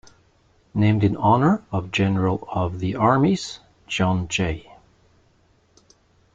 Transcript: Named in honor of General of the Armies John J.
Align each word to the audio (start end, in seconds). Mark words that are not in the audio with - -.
Named 0.73 1.03
in 1.03 1.15
honor 1.15 1.61
of 1.71 1.91
General 1.91 2.47
of 2.51 2.79
the 2.79 2.95
Armies 2.95 3.59
John 3.87 4.27
J. 4.29 4.75